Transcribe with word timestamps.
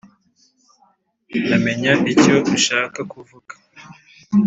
ndamenya 1.45 1.93
icyo 2.13 2.35
ushaka 2.55 2.99
kuvuga” 3.11 3.53